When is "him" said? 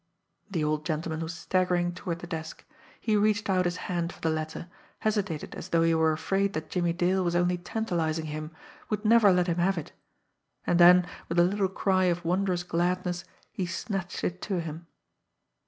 8.25-8.49, 9.45-9.59, 14.59-14.87